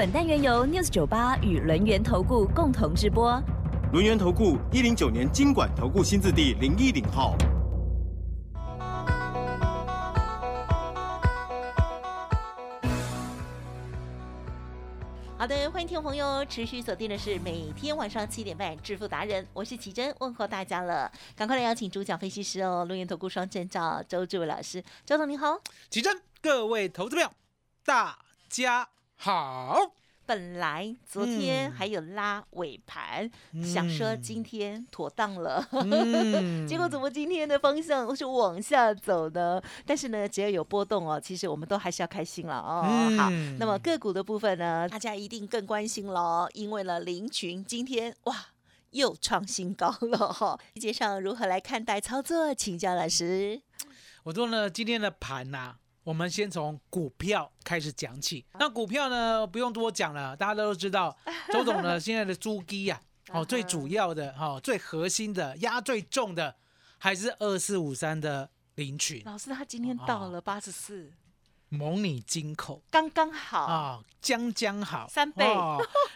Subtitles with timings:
[0.00, 3.38] 本单元由 News 九八与轮源投顾共同直播。
[3.92, 7.36] 轮源投顾一零九年经管投顾新字第零一零号。
[15.36, 21.12] 好的，欢迎听众朋友持续锁定的是每天晚上七点半《致富达人》，我是奇珍，问候大家了。
[21.36, 25.60] 赶快来邀请主讲分析师哦，轮源投顾双证照周志伟老师，周总你好。
[25.90, 27.34] 奇珍，各位投资票，
[27.84, 28.16] 大
[28.48, 28.88] 家
[29.22, 29.76] 好。
[30.24, 33.30] 本来昨天还有拉尾盘，
[33.62, 35.62] 想说今天妥当了，
[36.66, 39.60] 结果怎么今天的方向是往下走呢？
[39.84, 42.86] 但是呢，只要有波动哦，其实我们都还是要开心了哦。
[43.18, 48.34] 好，那么个股的部分呢，大家一定更关心了，因为呢，林群今天哇
[48.92, 50.58] 又创新高了哈。
[50.74, 52.54] 细节上如何来看待操作？
[52.54, 53.60] 请教老师。
[54.22, 55.74] 我做了，今天的盘呐。
[56.10, 58.44] 我们先从股票开始讲起。
[58.54, 61.16] 那股票呢，不用多讲了，大家都知道。
[61.52, 66.56] 周总呢，现在的猪鸡呀，哦， 最主要的哈，最核心的压最重的，
[66.98, 69.22] 还是二四五三的领取。
[69.24, 71.12] 老师，他今天到了八十四，
[71.68, 75.46] 蒙你金口，刚刚好啊，将将好，三倍。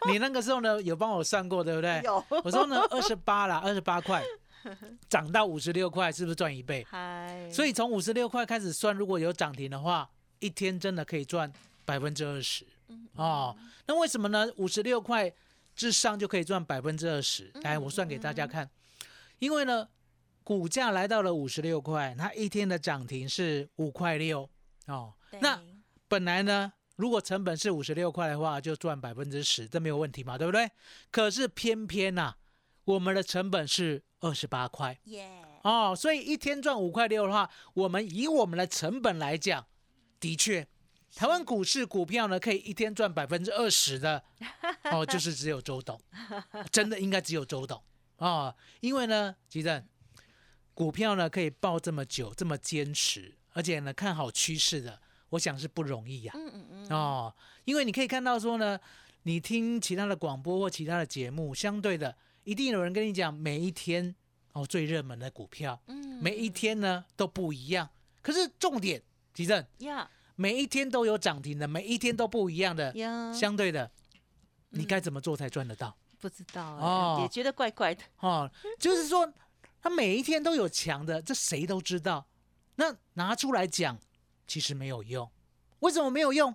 [0.08, 2.02] 你那个时候呢，有帮我算过，对不对？
[2.02, 2.24] 有。
[2.42, 4.24] 我说呢，二十八啦，二十八块。
[5.08, 6.86] 涨到五十六块，是不是赚一倍？
[7.50, 11.52] 所以从五十六块开始算，如果有涨停的话，一天真的可以赚
[11.84, 12.64] 百分之二十
[13.14, 13.56] 哦。
[13.86, 14.46] 那为什么呢？
[14.56, 15.32] 五十六块
[15.74, 17.50] 之上就可以赚百分之二十？
[17.62, 18.68] 来，我算给大家看。
[19.38, 19.88] 因为呢，
[20.42, 24.48] 股价来到了五十六块，它一天的涨停是五块六
[24.86, 25.12] 哦。
[25.40, 25.60] 那
[26.08, 30.70] 本来呢，如果成本是五十六块的话，就赚百分之十，这没有问题嘛，对不对？
[31.10, 32.34] 可是偏偏呐，
[32.84, 34.02] 我们的成本是。
[34.24, 35.28] 二十八块，耶
[35.62, 39.66] 哦，所以一天赚五块六的话，我们以我们的成本来讲，
[40.18, 40.66] 的确，
[41.14, 44.24] 台湾股市股票呢可以一天赚百分之二十的，
[44.84, 46.00] 哦， 就是只有周董，
[46.72, 47.82] 真的应该只有周董。
[48.16, 49.86] 啊，因为呢，吉正，
[50.72, 54.98] 股票呢可以报这么久，这么坚持，而且呢看好趋势的，
[55.28, 57.34] 我想是不容易呀，嗯嗯嗯，哦，
[57.66, 58.80] 因为你可以看到说呢，
[59.24, 62.16] 你听其他的广播或其他的节目，相对的。
[62.44, 64.14] 一定有人跟你讲，每一天
[64.52, 67.88] 哦最热门的股票，嗯，每一天呢都不一样。
[68.22, 72.94] 可是重点，吉正，呀，每一天都有涨停的，每一天都不一样的，
[73.34, 73.90] 相对的，
[74.70, 75.96] 你该怎么做才赚得到？
[76.20, 78.50] 不知道哦，也觉得怪怪的哦。
[78.78, 79.30] 就是说，
[79.82, 82.26] 他每一天都有强的，这谁都知道。
[82.76, 83.98] 那拿出来讲，
[84.46, 85.30] 其实没有用。
[85.80, 86.54] 为什么没有用？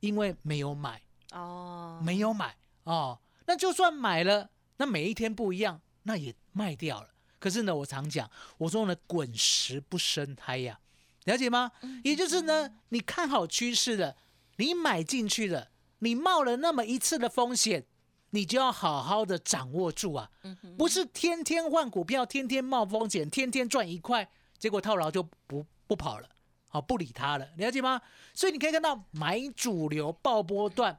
[0.00, 1.02] 因为没有买
[1.32, 3.18] 哦，没有买哦。
[3.46, 4.50] 那就算买了。
[4.76, 7.10] 那每一天不一样，那也卖掉了。
[7.38, 10.80] 可是呢，我常讲，我说呢，滚石不生胎呀，
[11.24, 11.70] 了解吗？
[12.02, 14.16] 也就是呢，你看好趋势的，
[14.56, 15.68] 你买进去了，
[15.98, 17.84] 你冒了那么一次的风险，
[18.30, 20.30] 你就要好好的掌握住啊，
[20.78, 26.28] 不是天天换股票，天天冒风险，天天赚一块，结果套牢就不不跑了，
[26.66, 28.00] 好不理他了，了解吗？
[28.32, 30.98] 所以你可以看到，买主流爆波段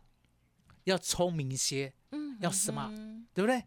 [0.84, 1.95] 要聪明些。
[2.40, 2.96] 要 smart，？
[3.34, 3.64] 对不对？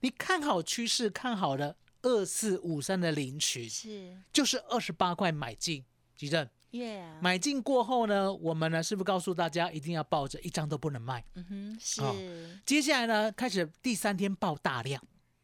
[0.00, 5.84] 你看好趋势，看好了二四五三的领取是，就是二十八块买进，
[6.16, 6.48] 吉正。
[6.70, 11.22] 耶，买进过后呢，我们呢是不是告诉大家一定要抱着，一张都不能卖？
[11.34, 12.60] 嗯哼，是。
[12.64, 15.02] 接下来呢，开始第三天爆大量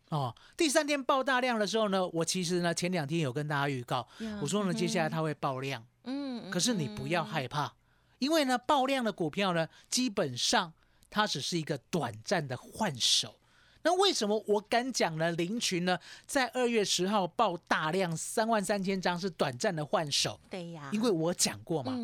[0.09, 0.35] 哦。
[0.57, 4.09] 第三天爆大量的时候呢，我其实呢前两天有跟大家预告，
[4.41, 5.85] 我说呢接下来它会爆量。
[6.05, 7.75] 嗯，可是你不要害怕，
[8.21, 10.73] 因为呢爆量的股票呢基本上。
[11.17, 13.41] 它只是一个短暂的换手，
[13.81, 15.33] 那为什么我敢讲呢？
[15.33, 21.99] 林群呢，在二月十号爆大量三万三千张是短暂的换手，对呀，因为我讲过嘛，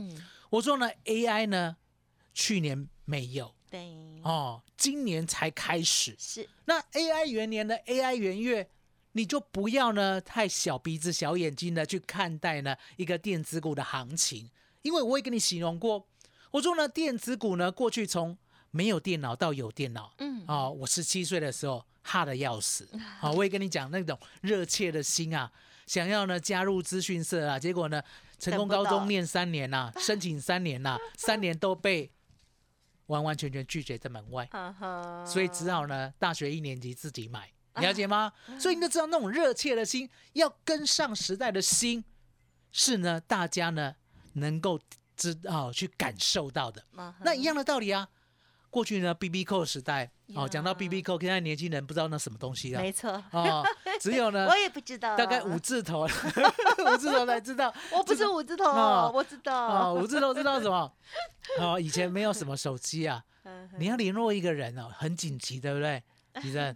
[0.48, 1.76] 我说呢，AI 呢，
[2.32, 8.70] 去年没有，对，哦，今年才开始，是，那 AI 元年的 AI 元月，
[9.12, 14.48] 你就不要呢太小鼻子小眼睛的去看待呢一个电子股的行情，
[14.80, 16.08] 因为我也跟你形容过，
[16.52, 18.38] 我说呢，电子股呢过去从
[18.72, 22.88] 没有电脑到有电脑，嗯，哦，我十七岁的时候怕的要死，
[23.20, 25.52] 好，我也跟你讲那种热切的心啊，
[25.86, 28.02] 想要呢加入资讯社啊，结果呢
[28.38, 32.10] 成功高中念三年呐， 申请三年呐，三年都被
[33.06, 34.48] 完完全全拒绝在门外，
[35.26, 38.32] 所以只好呢，大学一年级自己买，了解吗？
[38.58, 42.02] 所以你就知道那种热切的心，要跟上时代的心，
[42.70, 43.96] 是呢，大家呢
[44.32, 44.80] 能够
[45.14, 46.82] 知道去感受到的。
[47.20, 48.08] 那一样的道理啊。
[48.72, 52.80] 过去呢，B B 扣时代哦，讲到 B B 扣，现在年轻人不知道那什么东西了。
[52.80, 53.62] 没错，哦，
[54.00, 57.70] 只有呢 我，也不知道，大概五，字头， 五字头才知道。
[57.92, 60.90] 我不是五字头哦，我知道，哦，五字头知道什么？
[61.60, 63.22] 哦，以前没有什么手机啊，
[63.78, 66.02] 你要联络一个人哦，很紧急，对不对？
[66.42, 66.74] 你的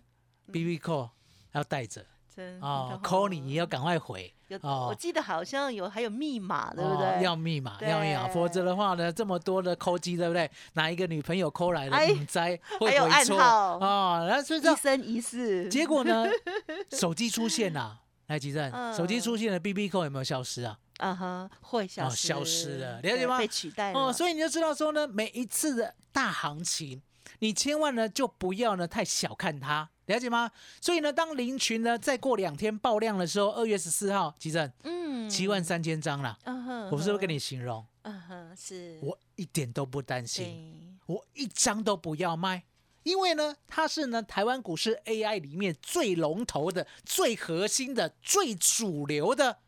[0.52, 1.08] B B 扣
[1.52, 2.04] 要带着
[2.36, 4.30] 真哦的，call 你你要赶快回，
[4.60, 4.88] 哦。
[4.90, 7.24] 我记得好像有还有密码，对不哦对？
[7.24, 10.50] 要密码，要密码，否则的话呢，这么多的扣机，对不对？
[10.74, 13.38] 哪一个女朋友扣来了，哎你猜会还有回错？
[13.38, 13.78] 暗号。
[13.78, 16.26] 哦，然后所以这样一生一世，结果呢，
[16.92, 18.94] 手机出现了，来吉正，嗯。
[18.94, 20.78] 手机出现了，B B 扣有没有消失啊？
[20.98, 23.38] 啊哈，会消哦失，消失了了解吗？
[23.38, 27.02] 被取代了，哦，所以你就知道说呢，每一次的大行情，
[27.40, 30.50] 你千万呢就不要呢太小看它，了解吗？
[30.80, 37.84] 所以呢，当林群呢再过两天爆量的时候，二月十四号，吉正嗯七万，三千张了，嗯哼，我是不是跟你，形容？
[38.02, 42.64] 嗯哼，是，我一点都不担心，，我一张都不要卖。
[43.02, 49.58] 因为呢，它是呢台湾股市 AI 里面最龙头的、最核心的、最主流的，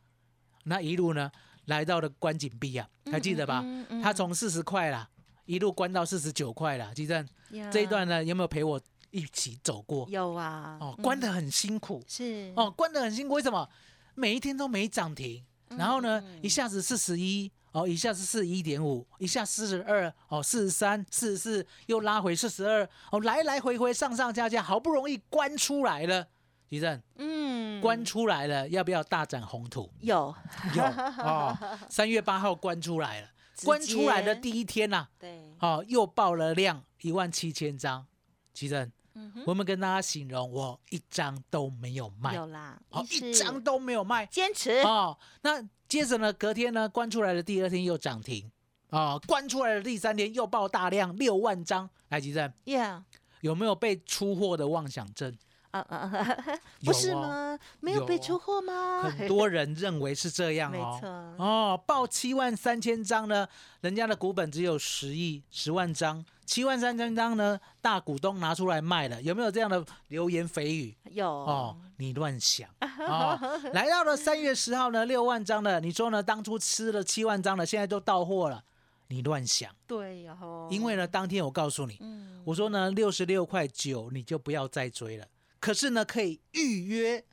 [0.64, 1.30] 那一路呢
[1.66, 3.62] 来到了关紧闭啊，还记得吧？
[3.64, 5.08] 嗯嗯它从四十块啦，
[5.48, 6.94] 一路关到四十九块了。
[6.94, 8.80] 基正呀这一段呢，有没有陪我
[9.10, 10.06] 一起走过？
[10.08, 13.34] 有啊，哦，嗯关得很辛苦是哦，关得很辛苦。
[13.34, 13.68] 为什么？
[14.14, 17.50] 每一天都没涨停，然后呢，嗯一下子四十一。
[17.72, 26.26] 哦，一下子四十一点五，一下四十二，哦，四十三、四十四，又拉回四十二，哦，来来回回上上下下，好不容易关出来了，
[26.70, 29.92] 吉正嗯关出来了，要不要大展宏图？
[30.00, 30.34] 有，
[30.74, 31.56] 有哦，
[31.90, 33.32] 三月八号关出来了，直
[33.64, 38.06] 关出来的第一天呐、对，哦，又爆了量一万七千张，
[38.54, 48.50] 奇正，嗯我们跟大家形容，我一张都没有卖，有啦，哦，一张都没有卖，坚持，哦，那接着呢，隔天呢，关出来的第二天又涨停，
[48.90, 53.04] 哦，关出来的第三天又爆大量六万张，来，奇正呀，
[53.40, 55.36] 有没有被出货的妄想症？
[55.80, 57.58] 啊啊啊，不是哦吗？
[57.80, 59.02] 没有被出货吗？
[59.02, 60.98] 很多人认为是这样没哦。
[61.00, 61.08] 错，
[61.38, 63.46] 哦，报七万三千张呢，
[63.80, 70.96] 人家的股本只有十亿十万张，七万三千张呢，大股东拿出来卖了，有没有这样的流言蜚语？
[71.10, 73.38] 有哦，你乱想 哦。
[73.72, 76.22] 来到了三月十号呢，六万张的，你说呢？
[76.22, 78.62] 当初吃了七万张的，现在都到货了，
[79.08, 79.70] 你乱想。
[79.86, 85.26] 对呀吼，因为呢，当天我告诉你，嗯，我说呢，六十六块九你就不要再追了。
[85.60, 87.24] 可是呢，可以预约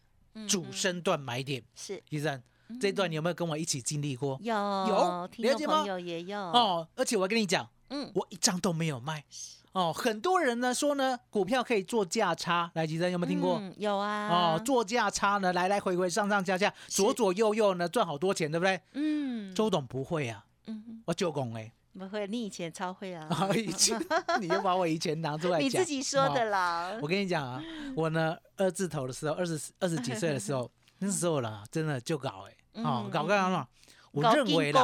[0.47, 1.63] 主升段买点。
[1.75, 2.41] 是医生，
[2.79, 4.39] 这一段你有没有跟我一起经历过？
[4.41, 9.23] 有有了解吗朋友也有，哦，而且我跟你讲，嗯，我一张都没有卖。
[9.73, 12.71] 哦，很多人呢说呢，股票可以做价差。
[12.75, 13.59] 来，吉生有没有听过？
[13.59, 18.79] 嗯有啊，哦，做价差呢，来来回回，上上下下，左左右右呢，赚好多钱，对不对？
[18.93, 23.99] 嗯，周董不会啊，嗯，我就讲哎，不会，你以前超会啊，啊， 以前
[24.41, 27.63] 你又把我以前拿出来讲，你自己说的哦啦，我跟你讲啊，
[27.95, 30.69] 我呢二字头的时候，二十二十几岁的时候，
[30.99, 33.67] 那时候啦，真的就搞哎、哦嗯，搞干嘛嘛？
[34.11, 34.81] 我搞认为啦，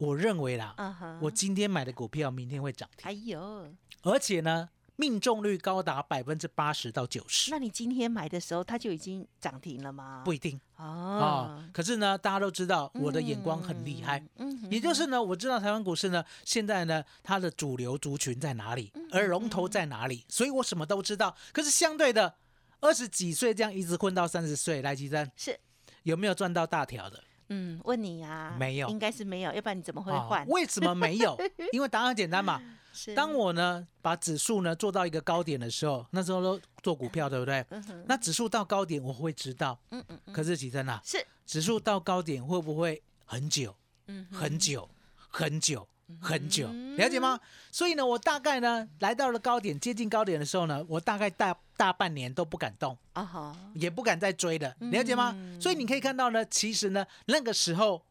[0.00, 0.74] 我认为啦，
[1.20, 3.66] 我今天买的股票明天会涨停，哎呦，
[4.02, 4.68] 而且呢，
[5.00, 10.20] 命中率高达百分之八十到九十，那你今天买的时候，它就已经涨停了吗？
[10.22, 14.22] 不一定哦哦。，可是呢，大家都知道我的眼光很厉害。
[14.36, 21.34] 嗯，嗯也就是呢，我知道台湾股市呢，现在呢，它的主流族群在哪里，嗯而龙头在哪里，所以我什么都知道。
[21.50, 22.34] 可是相对的，
[22.80, 25.58] 二十几岁这样一直混到三十岁，来吉珍是，
[26.02, 27.24] 有没有赚到大条的？
[27.50, 30.46] 嗯，问你呀，没有应该是没有，要不然你怎么会啊换？
[30.48, 31.36] 为什么没有？
[31.72, 32.60] 因为答案很简单嘛。
[32.92, 37.64] 是当我呢把指数呢做到一个高点的时候，那时候都做股票，对不对？
[38.06, 43.72] 那指数到高点我会知道，嗯嗯嗯，可是吉珍啊，是，指数到高点会不会很久？
[44.08, 44.90] 嗯很久，
[45.28, 45.86] 很久，
[46.20, 47.38] 很久，嗯了解吗？
[47.70, 55.32] 所以呢，我大概呢来到了高点，接近高点的时候呢，我大概大大半年都不敢动，啊哈，也不敢再追了，了解吗？
[55.34, 58.04] 嗯所以你可以看到呢，其实呢，那个时候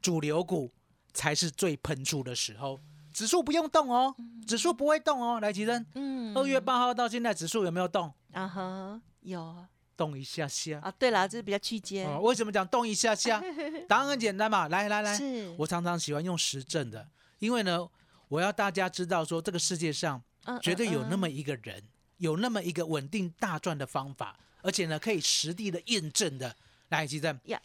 [0.00, 0.70] 主流股
[1.12, 2.78] 才是最喷出的时候，
[3.12, 4.14] 指数不用动哦，
[4.46, 5.40] 指数不会动哦。
[5.40, 8.14] 来，吉珍，嗯二月八号到现在，指数有没有动？
[8.30, 10.78] 啊哈，有啊，动一下下。
[10.78, 13.42] 啊对了，这是比较区间，哦，为什么讲动一下下？
[13.88, 17.08] 答案很简单嘛，来来来，是，我常常喜欢用实证的，
[17.40, 17.84] 因为呢，
[18.28, 21.82] 我要大家知道说，这个世界上嗯绝对有那嗯么一个人，
[22.18, 26.54] 有那么一个稳定大赚的方法，而且呢，可以实地的验证的。
[26.90, 27.60] 来，基正呀，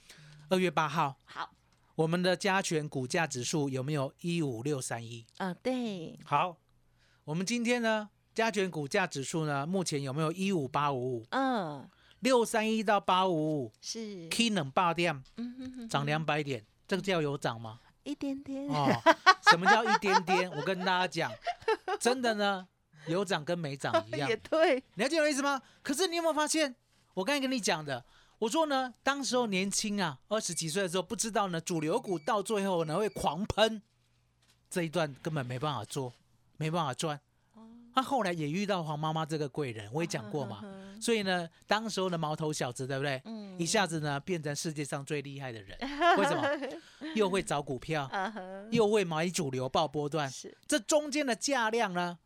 [0.50, 1.50] 二月八号，好，
[1.96, 5.26] 我们的加权股价指数有没有一五六三一？
[5.38, 6.58] 啊对，好，
[7.24, 11.26] 我们今天呢，加权股价指数呢，目前有没有一五八五五？
[11.30, 17.80] 嗯，六三一到八五五是，，K 冷八点，嗯哼哼涨两百点，这个叫有涨吗？
[18.04, 18.90] 一点点，哦，
[19.50, 20.52] 什么叫一点点？
[20.52, 21.32] 我跟大家讲，
[22.02, 22.68] 真的呢，
[23.08, 25.62] 有涨跟没涨一样 也，对，了解我的意思吗？
[25.82, 26.76] 可是你有没有发现，
[27.14, 28.04] 我刚才跟你讲的，
[28.40, 33.82] 我说呢，当时候年轻啊，二十几岁的时候，不知道呢，主流股到最后呢会狂喷，
[34.70, 36.14] 这一段根本没办法做，
[36.58, 37.20] 没办法赚。
[37.96, 40.64] 他后来也遇到黄妈妈这个贵人，我也讲过嘛。
[41.00, 43.22] 所以呢，当时候的毛头小子，对不对？
[43.26, 45.78] 嗯一下子呢变成世界上最厉害的人，
[46.18, 46.44] 为什么？
[47.14, 48.10] 又会找股票，
[48.72, 52.18] 又会买主流报波段，是，这中间的价量呢，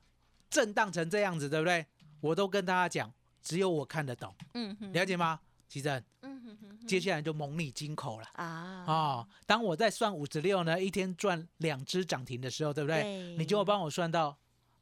[0.49, 1.85] 震荡成这样子，对不对？
[2.21, 5.39] 我都跟大家讲，只有我看得懂，嗯哼，了解吗？
[5.67, 8.27] 奇正，嗯哼哼接下来就蒙你金口了。
[8.33, 13.01] 啊，哦，当我在算五十六呢，一天赚两只涨停的时候，对不对？
[13.03, 14.37] 对你就帮我算到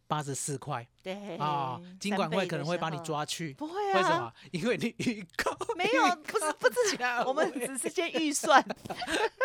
[0.07, 4.33] 八十四块对啊，金管会可能会把你，抓去，不会啊，为什么？
[4.51, 8.61] 因为你预告没有，不是不是， 我们只是先预算。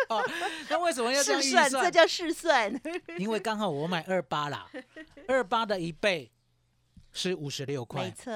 [0.09, 0.23] 哦，
[0.69, 1.83] 那为什么要这样试算，预算？
[1.85, 2.81] 这叫试算，
[3.17, 4.67] 因为刚好我买二八啦，
[5.27, 6.31] 二八的一倍
[7.11, 8.31] 是五十六没块，错，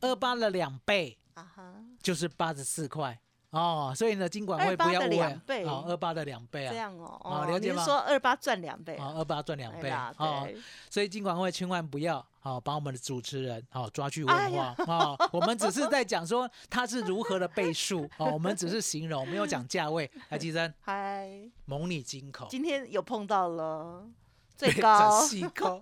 [0.00, 3.18] 二八的两倍啊哈，就是八十四块
[3.50, 5.20] 哦，所以呢，金管会不要误
[5.66, 7.84] 哦，二八的两倍啊，这样哦，哦了解吗？
[7.84, 10.48] 说二八赚两倍哦，二八赚两倍哦，
[10.88, 20.08] 所以金管会千万不要哦，把我们的主持人哦抓去哎问话哦，我们只是在讲说它是如何的倍数哦，我们只是形容，没有讲价位。
[20.28, 21.28] 来，吉珍，嗨，
[21.64, 24.06] 蒙你金口，今天有碰到了
[24.56, 25.80] 最这高，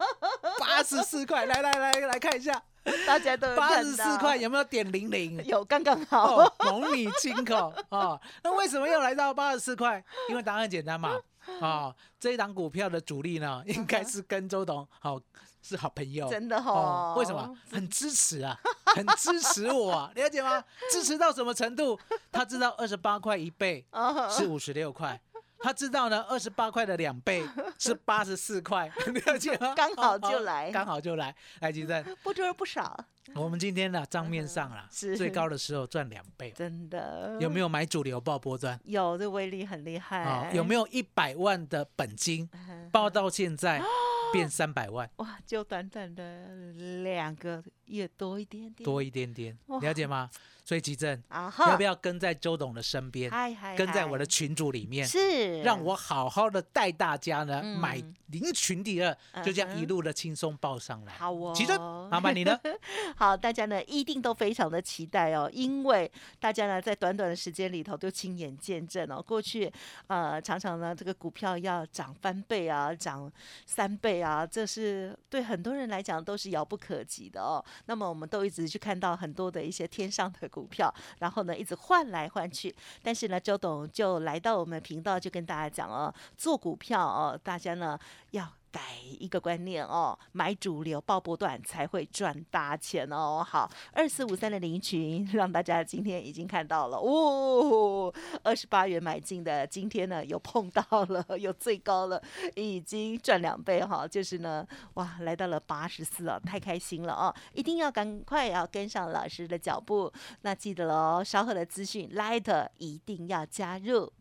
[0.59, 2.63] 八十四块，来来来来看一下，
[3.07, 5.45] 大家都有八十四块，有没有点零零？
[5.45, 8.21] 有刚刚好，哦，蒙你亲口哦。
[8.43, 10.03] 那为什么又来到八十四块？
[10.29, 11.19] 因为答案简单嘛。
[11.61, 15.19] 哦，这一档股票的主力呢，应该是跟周董好、
[15.63, 16.29] 是好朋友。
[16.29, 17.57] 真的哦哦，，为什么？
[17.73, 20.63] 很支持啊，很支持我、啊， 了解吗？
[20.91, 21.99] 支持到什么程度？
[22.31, 25.19] 他知道二十八块一倍哦是五十六块，
[25.61, 27.45] 他知道呢，二十八块的两倍
[27.79, 28.91] 是八十四块，
[29.27, 29.75] 了解吗？
[29.77, 30.71] 刚好就来。
[30.71, 31.35] 刚好就来。
[31.61, 32.97] 来，吉正， 不多不少，
[33.35, 35.17] 我们今天呢账面上啦，是。
[35.17, 37.37] 最高的时候赚两倍，真的。
[37.41, 38.79] 有没有买主流报波段？
[38.85, 39.19] 有？
[39.19, 40.23] 这威力很厉害。
[40.23, 42.49] 啊，，有没有一百万的本金？
[42.53, 43.83] 嗯报到现在
[44.33, 49.81] 变三百万，哇，就短短的两个月多一点点，多一点点，哇。
[49.81, 50.31] 了解吗？
[50.65, 55.63] 所以吉正啊，要不要跟在周董的身边，嗨嗨，跟在我的群组里面，是。
[55.63, 57.79] 让我好好的带大家呢嗯。
[57.79, 61.15] 买零群第二，就这样一路的轻松报上来。
[61.15, 61.81] 好哦，吉正，
[62.11, 62.61] 麻烦你了。
[63.17, 69.73] 好，大家呢一定都非常的期待哦，因为大家呢在短短的时间里头都亲眼见证哦，过去
[70.09, 73.33] 呃常常呢这个股票要涨翻倍啊，涨
[73.65, 77.65] 三倍啊，这是对很多人来讲都是遥不可及的哦。
[77.87, 87.99] 那么我们都一直去看到很多的一些天上的股票，然后呢一直换来换去，但是呢周董就来到我们频道就跟大家讲哦，做股票哦，大家呢
[88.31, 88.58] 要。
[88.71, 88.81] 改
[89.19, 93.45] 一个观念哦，买主流报波段才会赚大钱哦。
[93.47, 102.23] 好，二四五三的林群让大家今天已经看到了哦，二十八元买进的，今天呢有碰到了，有最高了，
[102.55, 107.35] 已经赚两倍哈、就是呢，哇，来到了八十四啊，太开心了哦！
[107.55, 114.13] 一定要赶快要跟上老师的脚步，那记得喽，稍后的资讯 Light 一定要加入。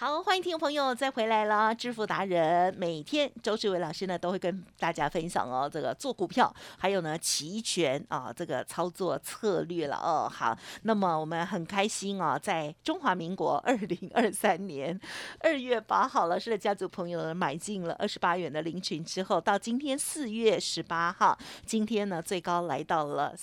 [0.00, 1.74] 好，欢迎听众朋友再回来了。
[1.74, 10.30] 致富达人每天周志伟老师呢都会跟大家分享哦，这个做股票，还有呢期权啊这个操作策略了哦。
[10.32, 14.96] 好，那么我们很开心啊，在中华民国二零二三年
[15.40, 21.36] 二月八号，老师的家族朋友买进了二十八元的零群之后，到今天四月十八号，
[21.66, 23.34] 今天呢最高来到了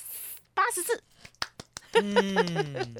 [0.53, 1.03] 八十四。
[2.01, 2.95] 嗯，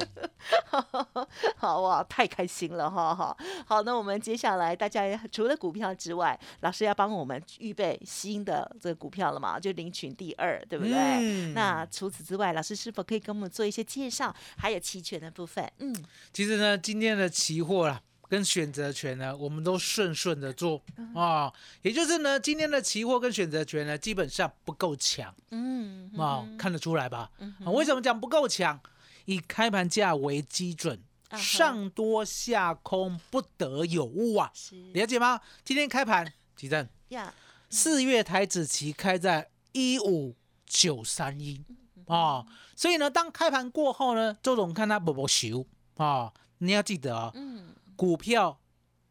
[1.58, 3.36] 好哇，太开心了哈哈！
[3.66, 9.60] 好，那我们接下来大家除了股票之外，老师要帮我们预备新的这个股票了嘛？
[9.60, 10.94] 就领群第二，对不对？
[10.96, 14.36] 嗯那除此之外，老师是否可以跟我们做一些介绍？
[14.58, 15.96] 还有期权的部分，嗯，
[16.32, 18.02] 其实呢，今天的期货啦。
[18.28, 20.82] 跟选择权呢，我们都顺顺的做
[21.14, 21.52] 啊、
[21.82, 25.34] 也就是呢，今天的期货跟选择权呢，基本上不够强。
[25.52, 27.30] 嗯啊、看得出来吧？
[27.64, 28.80] 啊为什么讲不够强？
[29.26, 34.76] 以开盘价为基准，啊上多下空不得有误啊，是。
[34.94, 35.42] 了解吗？
[35.64, 37.34] 今天开盘，吉正，呀，
[37.70, 41.64] 四月台子期开在一五九三一。
[42.08, 45.66] 啊，所以呢，当开盘过后呢，周总看他不不修
[45.98, 48.60] 啊，你要记得啊、嗯股票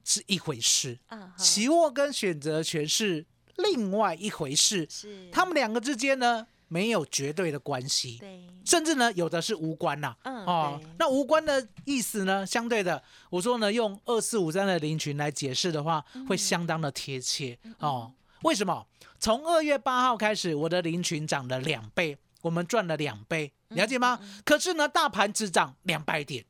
[0.05, 0.99] 是一回事，
[1.37, 3.27] 期货跟选择权是
[3.57, 4.87] 另外一回事。
[4.91, 10.15] 是他们两个之间呢，没有绝对的关系，对，甚至呢，有的是无关呐。
[10.25, 18.13] 嗯哦，那无关的意思呢，相对的，我说呢，用二四五三的零群来解释的话，嗯会相当的贴切哦。
[18.43, 18.87] 为什么？
[19.19, 24.21] 从二月八号开始，我的零群涨了两倍，我们赚了两倍，嗯了解吗？
[24.45, 26.45] 可是呢，大盘只涨两百点，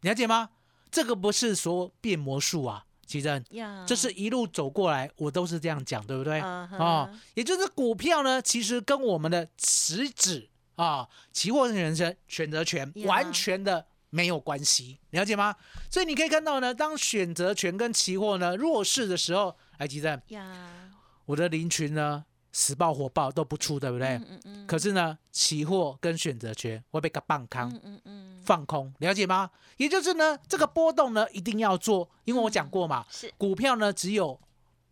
[0.00, 0.48] 了解吗？
[0.90, 6.40] 这个不是说变魔术啊，奇珍，呀，这是一路走过来，我都是这样讲，对不对？
[6.40, 6.78] 嗯哼。
[6.78, 13.08] 哦，也就是股票呢，其实跟我们的实质啊，期货人生选择权呀。
[13.08, 15.54] 完全的没有关系，了解吗？
[15.90, 20.90] 所以你可以看到呢，当选择权跟期货呢弱势的时候，来吉正，呀，
[21.26, 24.08] 我的林群呢死爆活爆都不出，对不对？
[24.08, 27.70] 嗯嗯嗯，可是呢，期货跟选择权会被个棒康。
[27.72, 29.50] 嗯嗯嗯，放空，了解吗？
[29.76, 34.40] 也就是呢，这个波动呢一定要做，因为我讲过嘛，是股票呢只有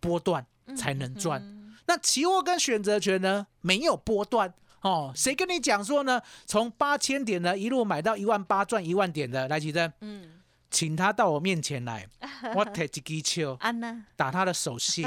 [0.01, 0.47] 波段
[0.77, 1.41] 才能赚。
[1.43, 5.13] 嗯那期货跟选择权呢，没有波段哦。
[5.15, 6.21] 谁跟你讲说呢？
[6.45, 12.07] 从八千点呢一路买到一万八赚一万点的，来吉珍，嗯，请他到我面前来，
[12.55, 13.59] 我提一支球，
[14.17, 15.07] 打他的手心。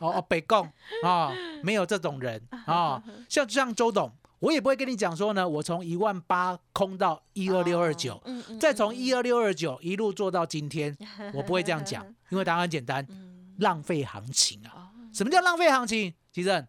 [0.00, 0.70] 哦 哦，北贡
[1.02, 3.02] 啊，没有这种人啊。
[3.28, 8.22] 像 像周董，我也不会跟你讲说呢，我从一万八空到一二六二九
[8.58, 10.96] 再从一二六二九一路做到今天，
[11.34, 14.72] 我不会这样讲，因为答案很简单，嗯浪费行情啊。
[14.74, 16.14] 哦，什么叫浪费行情？
[16.32, 16.66] 吉正，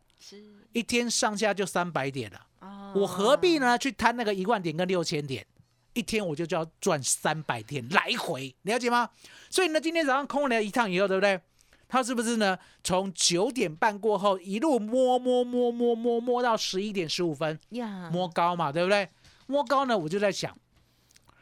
[0.73, 3.59] 一天上下就三百点了，哦，我何必？
[3.59, 5.45] 呢去贪那个一万点跟六千点？
[5.93, 9.09] 一天我就就要赚三百天来回，了解吗？
[9.49, 11.39] 所以呢，今天早上空了一趟以后，对不对？
[11.87, 12.57] 它是不是呢？
[12.83, 19.09] 从九点半过后一路摸摸摸摸摸摸到十一点十五分，呀，摸高嘛，对不对？
[19.47, 20.57] 摸高呢，我就在想，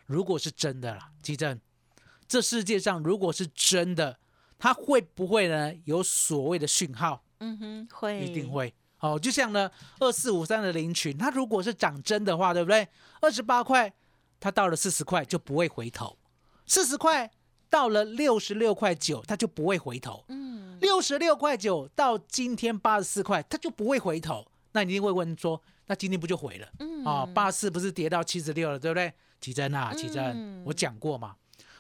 [0.08, 1.60] 如果是真的啦，基正，
[2.28, 4.18] 这世界上如果是真的，
[4.58, 7.24] 它会不会呢有所谓的讯号？
[7.40, 8.74] 嗯哼，会，一定，会。
[9.02, 12.88] 哦，就像呢，二四五三的林群，它如果是涨真的话，对不对？
[13.22, 13.94] 二十八块，
[14.40, 16.18] 它到了四十块就不会回头；
[16.66, 17.30] 四十块
[17.70, 24.46] 到了六十六块九，它就不会回头；嗯，六十六块九到今天八十四块，它就不会回头。
[24.72, 26.68] 那你一定会问说，那今天不就回了？
[26.80, 29.12] 嗯啊，八十四不是跌到七十六了，对不对？
[29.42, 31.36] 奇珍啊，奇珍，嗯我讲过嘛，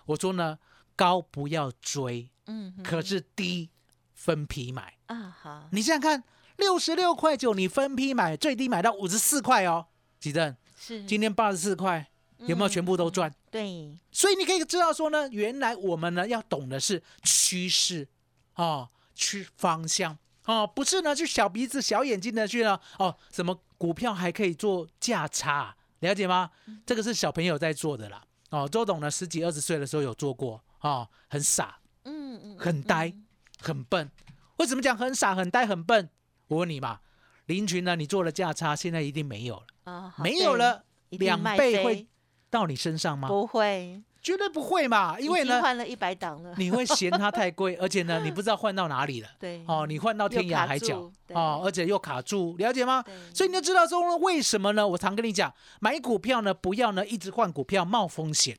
[0.05, 0.57] 我说呢，
[0.95, 3.69] 高不要追，嗯，可是低
[4.13, 4.95] 分批买。
[5.07, 6.23] 啊好，你想想看，
[6.57, 9.87] 六十六块九，你分批买，最低买到五十四块哦。
[10.19, 12.09] 奇珍，是今天八十四块，
[12.47, 13.33] 有没有全部都赚？
[13.51, 18.07] 对，所以你可以知道说呢，原来我们呢要懂的是趋势
[18.55, 26.51] 哦，趋方向哦，不是呢去小鼻子小眼睛的去呢哦，什么股票还可以做价差，了解吗？
[26.85, 28.23] 这个是小朋友在做的啦。
[28.51, 33.13] 哦，周董呢十几二十岁的时候有做过哦，很傻，嗯嗯，很呆，
[33.61, 34.09] 很笨。
[34.57, 36.09] 为什么讲很傻、很呆、很笨？
[36.47, 36.99] 我问你嘛，
[37.45, 37.95] 林群呢？
[37.95, 42.07] 你做了价差，现在一定没有了，没有，了，两倍会
[42.49, 43.27] 到你身上吗？
[43.27, 49.29] 不会，绝对不会嘛，因为呢，换了一百档了， 你会嫌它太贵，而且呢，你不知道换到哪里了。
[49.39, 53.03] 对，哦，你换到天涯海角哦，而且又卡住，了解吗？
[53.33, 54.87] 所以你就知道说呢，为什么呢？
[54.87, 58.57] 我常跟你讲，买股票呢，不要呢一直换股票冒风险，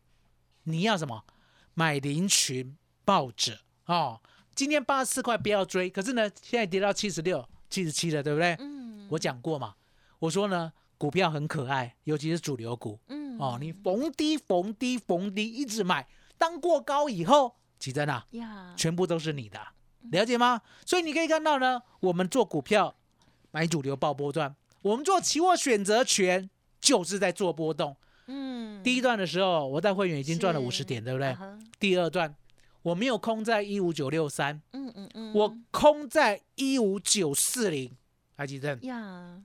[0.64, 1.24] 你要什么？
[1.74, 4.20] 买林群抱着哦。
[4.55, 8.57] 今天八十四块不要追，可是呢，现在跌到七十六、七十七了，对不对？
[8.59, 9.74] 嗯我讲过嘛，
[10.18, 13.00] 我说呢，股票很可爱，尤其是主流股。
[13.08, 13.38] 嗯。
[13.38, 19.58] 哦，你逢低、逢低、逢低一直买，当过高以后，奇珍啊，呀，全部都是你的，
[20.10, 20.60] 了解吗？
[20.84, 22.94] 所以你可以看到呢，我们做股票
[23.50, 26.50] 买主流报波段，我们做期货选择权
[26.82, 27.96] 就是在做波动。
[28.26, 31.34] 嗯，第一段的时候，我带会员已经赚了五十点，对不对？
[31.78, 32.36] 第二段
[32.82, 37.90] 我没有空在一五九六三，嗯嗯嗯，我空在一五九四零，
[38.36, 38.76] 还记得？
[38.82, 39.42] 呀，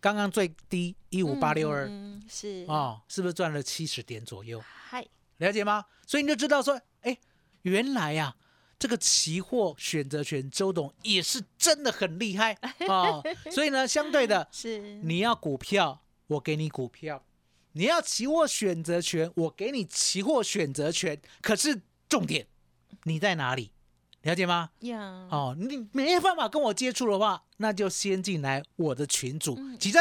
[0.00, 1.86] 刚刚最低一五八六二
[2.28, 4.62] 是哦，是不是赚了七十点左右？
[4.64, 5.84] 嗨，了解吗？
[6.06, 7.16] 所以你就知道说，哎，
[7.62, 8.34] 原来呀、
[8.78, 12.56] 这个期货选择权周董也是真的很厉害
[12.88, 13.22] 哦。
[13.52, 17.22] 所以呢，相对的，是你要股票，我给你股票；
[17.72, 21.20] 你要期货选择权，我给你期货选择权。
[21.42, 22.46] 可是重点，
[23.04, 23.70] 你在哪里？
[24.22, 24.70] 了解吗？
[24.80, 29.54] 呀，哦，你没办法跟我接触的话，那就先进来我的群组。
[29.58, 29.98] 嗯其实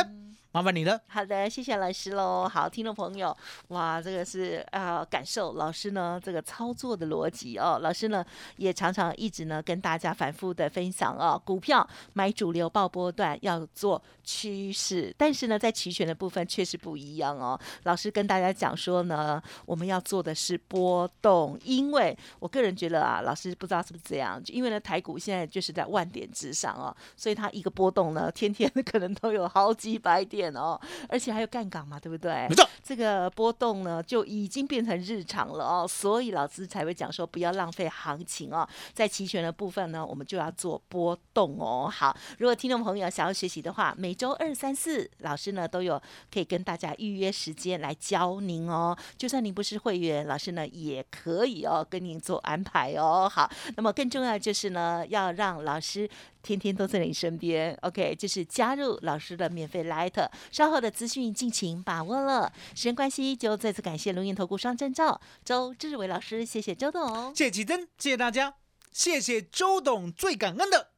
[0.52, 1.00] 麻烦你了。
[1.08, 2.50] 好的，谢谢老师喽。
[2.52, 3.36] 好，听众朋友，
[3.68, 7.78] 哇，这个是啊，感受老师呢这个操作的逻辑哦。
[7.84, 8.26] 老师呢
[8.58, 17.60] 也常常一直呢跟大家反复的分享哦，股票买主流报波段要做趋势，但是呢在期权的部分确实不一样哦。
[17.84, 30.39] 老师跟大家讲说呢，我们要做的是波动，因为我个人觉得啊，老师不知道是不是这样，因为呢台股现在就是在万点之上哦，所以它一个波动呢，天天可能都有好几百点。
[30.40, 32.48] 点哦，而且还有杠杆嘛，对不对？
[32.48, 38.68] 没错，这个波动呢就已经变成日常了哦，所以老师才会讲说不要浪费行情哦。
[38.94, 41.92] 在期权的部分呢，我们就要做波动哦。
[41.92, 48.98] 好，如果听众朋友想要学习的话，每周二、三、四，老师呢都有可以跟大家预约时间来教您哦。
[49.18, 53.30] 就算您不是会员，老师呢也可以哦跟您做安排哦。
[53.30, 56.10] 好，那么更重要就是呢，要让老师。
[56.42, 62.52] 天天都在你身边，OK，就是加入老师的免费 Light，稍后的资讯尽情把握了。
[62.74, 68.56] 时间关系，就再次感谢龙岩投顾双证照周志伟老师，谢谢周董，谢谢启真，谢谢大家，
[68.92, 70.92] 谢谢周董，最感恩的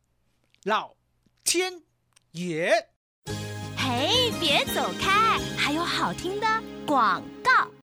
[0.63, 0.95] 老
[1.43, 1.81] 天
[2.33, 2.89] 爷。
[3.75, 6.47] 嘿，别走开，还有好听的
[6.85, 7.80] 广告。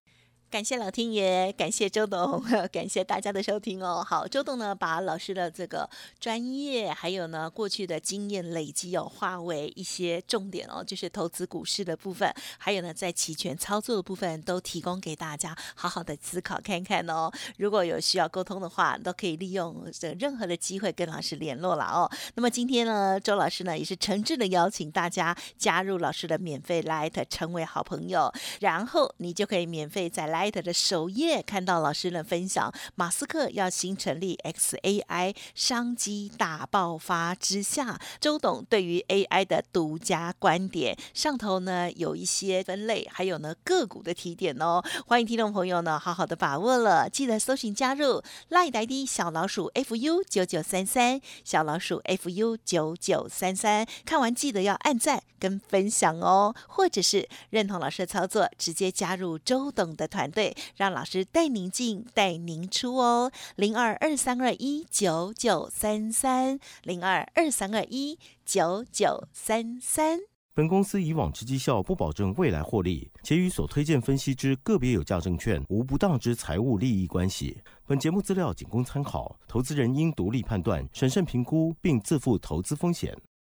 [0.51, 4.03] 感谢老天爷，感谢周董， 感谢大家的收听哦。
[4.03, 5.87] 好，周董呢把老师的这个
[6.19, 17.31] 专业，还有呢过去的经验累积，有化为一些重点哦，就是投资股市的部分，还有呢在期权操作的部分，都提供给大家好好的思考看看哦。
[17.59, 22.11] 如果有需要沟通的话，都可以利用这任何的机会跟老师联络了哦。
[22.37, 30.59] 那么今天呢，周老师呢也是诚挚的邀请大家加入老师的免费 Light，成为好朋友，然后你就可以免费在 Light。
[30.59, 60.28] 的首页看到老师的分享，马斯克要新成立 XAI，商机大爆发之下，周董对于 AI 的独家观点，上头呢有一些分类，还有呢个股的提点哦，欢迎听众朋友呢好好的把握了，记得搜寻加入赖呆的小老鼠 fu 九九三三，小老鼠 fu 九九三三，看完记得要按赞跟分享哦，或者是认同老师的操作，直接加入周董的团。
[60.31, 63.31] 对，让老师带您进，带您出哦。
[63.57, 70.19] 零二二三二一九九三三，零二二三二一九九三三。
[70.55, 77.57] 本公司以往之绩效不保证未来获利，且与所推荐分析之个别有价证券无不当之财务利益关系。
[77.87, 83.17] 本节目资料仅供参考，投资人应独立判断、审慎评估，并自负投资风险。